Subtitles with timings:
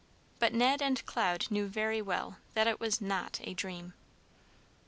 [0.39, 3.93] But Ned and Cloud knew very well that it was not a dream.